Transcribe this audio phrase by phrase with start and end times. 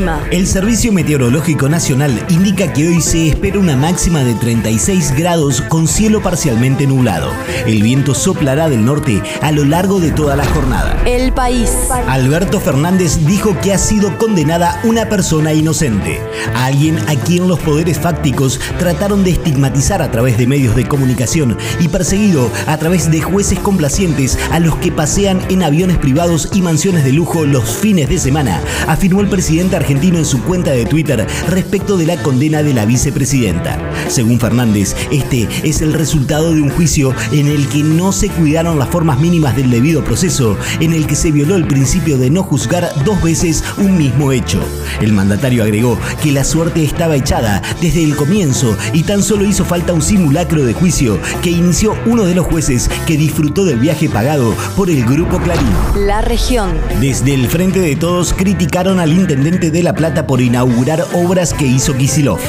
[0.00, 0.26] El clima.
[0.30, 5.86] El Servicio Meteorológico Nacional indica que hoy se espera una máxima de 36 grados con
[5.86, 7.30] cielo parcialmente nublado.
[7.66, 10.96] El viento soplará del norte a lo largo de toda la jornada.
[11.04, 11.70] El país.
[12.08, 16.18] Alberto Fernández dijo que ha sido condenada una persona inocente,
[16.54, 21.58] alguien a quien los poderes fácticos trataron de estigmatizar a través de medios de comunicación
[21.78, 26.62] y perseguido a través de jueces complacientes a los que pasean en aviones privados y
[26.62, 30.86] mansiones de lujo los fines de semana, afirmó el presidente argentino en su cuenta de
[30.86, 33.78] Twitter respecto de la condena de la vicepresidenta.
[34.08, 38.78] Según Fernández, este es el resultado de un juicio en el que no se cuidaron
[38.78, 42.42] las formas mínimas del debido proceso, en el que se violó el principio de no
[42.42, 44.60] juzgar dos veces un mismo hecho.
[45.00, 49.64] El mandatario agregó que la suerte estaba echada desde el comienzo y tan solo hizo
[49.64, 54.08] falta un simulacro de juicio que inició uno de los jueces que disfrutó del viaje
[54.08, 55.66] pagado por el grupo Clarín.
[56.06, 56.70] La región.
[57.00, 61.66] Desde el Frente de Todos criticaron al intendente de La Plata por inaugurar obras que
[61.66, 62.40] hizo Kisilov.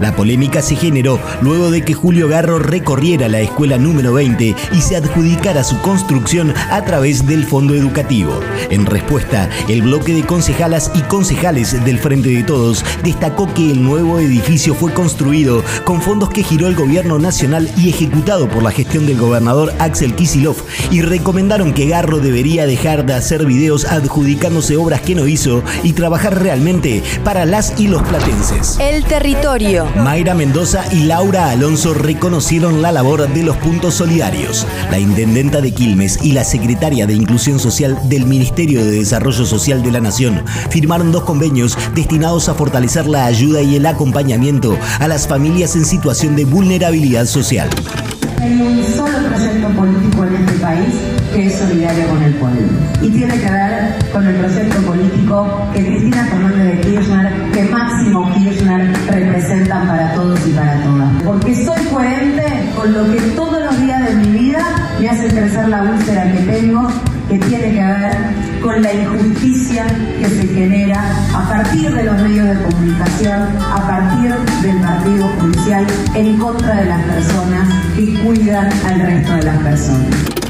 [0.00, 4.80] La polémica se generó luego de que Julio Garro recorriera la escuela número 20 y
[4.80, 8.40] se adjudicara su construcción a través del fondo educativo.
[8.70, 13.82] En respuesta, el bloque de concejalas y concejales del Frente de Todos destacó que el
[13.82, 18.70] nuevo edificio fue construido con fondos que giró el gobierno nacional y ejecutado por la
[18.70, 20.56] gestión del gobernador Axel Kisilov
[20.90, 25.92] y recomendaron que Garro debería dejar de hacer videos adjudicándose obras que no hizo y
[25.92, 26.79] trabajar realmente
[27.24, 28.78] para las y los platenses.
[28.80, 29.86] El territorio.
[29.96, 34.66] Mayra Mendoza y Laura Alonso reconocieron la labor de los puntos solidarios.
[34.90, 39.82] La intendenta de Quilmes y la secretaria de Inclusión Social del Ministerio de Desarrollo Social
[39.82, 45.06] de la Nación firmaron dos convenios destinados a fortalecer la ayuda y el acompañamiento a
[45.06, 47.68] las familias en situación de vulnerabilidad social.
[48.40, 50.94] Hay un solo proyecto político en este país
[51.32, 52.68] que es solidario con el pueblo.
[53.02, 55.82] Y tiene que ver con el proyecto político que
[56.20, 61.22] Cristina Fernández de Kirchner, que Máximo Kirchner representan para todos y para todas.
[61.24, 62.44] Porque soy coherente
[62.76, 64.66] con lo que todos los días de mi vida
[64.98, 66.88] me hace crecer la úlcera que tengo,
[67.28, 68.16] que tiene que ver
[68.62, 69.86] con la injusticia
[70.18, 71.02] que se genera
[71.34, 73.42] a partir de los medios de comunicación,
[73.72, 79.42] a partir del partido judicial, en contra de las personas que cuidan al resto de
[79.42, 80.40] las personas.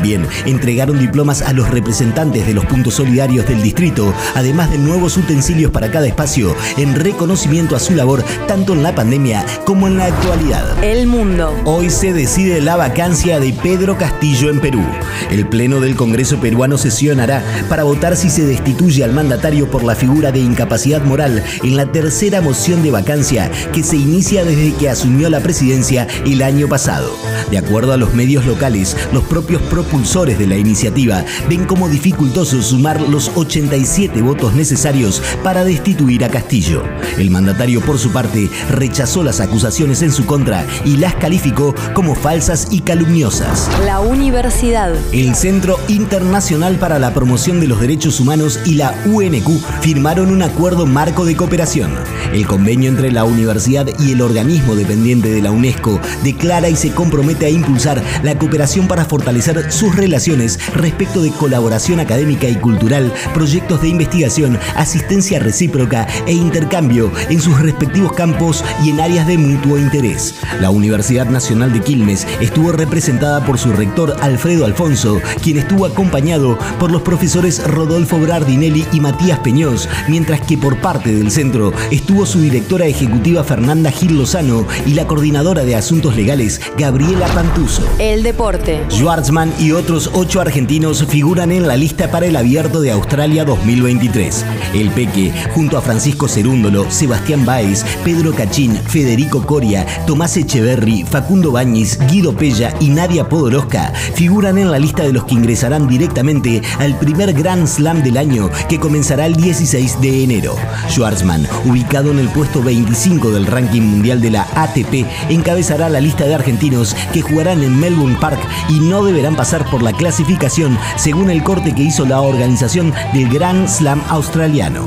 [0.00, 5.18] También entregaron diplomas a los representantes de los puntos solidarios del distrito, además de nuevos
[5.18, 9.98] utensilios para cada espacio, en reconocimiento a su labor tanto en la pandemia como en
[9.98, 10.82] la actualidad.
[10.82, 11.54] El mundo.
[11.66, 14.82] Hoy se decide la vacancia de Pedro Castillo en Perú.
[15.30, 19.94] El Pleno del Congreso peruano sesionará para votar si se destituye al mandatario por la
[19.94, 24.88] figura de incapacidad moral en la tercera moción de vacancia que se inicia desde que
[24.88, 27.14] asumió la presidencia el año pasado.
[27.50, 32.62] De acuerdo a los medios locales, los propios propulsores de la iniciativa ven como dificultoso
[32.62, 36.84] sumar los 87 votos necesarios para destituir a Castillo.
[37.18, 42.14] El mandatario, por su parte, rechazó las acusaciones en su contra y las calificó como
[42.14, 43.68] falsas y calumniosas.
[43.84, 44.94] La universidad.
[45.10, 50.42] El Centro Internacional para la Promoción de los Derechos Humanos y la UNQ firmaron un
[50.42, 51.90] acuerdo marco de cooperación.
[52.32, 56.92] El convenio entre la universidad y el organismo dependiente de la UNESCO declara y se
[56.92, 63.14] compromete a impulsar la cooperación para fortalecer sus relaciones respecto de colaboración académica y cultural,
[63.32, 69.38] proyectos de investigación, asistencia recíproca e intercambio en sus respectivos campos y en áreas de
[69.38, 70.34] mutuo interés.
[70.60, 76.58] La Universidad Nacional de Quilmes estuvo representada por su rector Alfredo Alfonso, quien estuvo acompañado
[76.78, 82.26] por los profesores Rodolfo Brardinelli y Matías Peñós, mientras que por parte del centro estuvo
[82.26, 87.88] su directora ejecutiva Fernanda Gil Lozano y la coordinadora de asuntos legales Gabriela Pantuso.
[87.98, 88.84] El deporte.
[88.90, 94.44] Schwartzman y otros ocho argentinos figuran en la lista para el Abierto de Australia 2023.
[94.74, 101.52] El Peque, junto a Francisco Cerúndolo, Sebastián Báez, Pedro Cachín, Federico Coria, Tomás Echeverry, Facundo
[101.52, 106.62] Bañiz, Guido Pella y Nadia Podoroska, figuran en la lista de los que ingresarán directamente
[106.78, 110.56] al primer Grand Slam del año que comenzará el 16 de enero.
[110.88, 116.24] Schwartzman, ubicado en el puesto 25 del ranking mundial de la ATP, encabezará la lista
[116.24, 121.30] de argentinos que jugarán en Melbourne Park y no deberán pasar por la clasificación según
[121.30, 124.84] el corte que hizo la organización del Grand Slam australiano.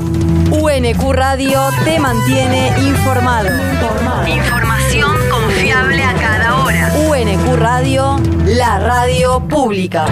[0.50, 3.48] UNQ Radio te mantiene informado.
[4.26, 6.92] Información confiable a cada hora.
[7.08, 10.06] UNQ Radio, la radio pública.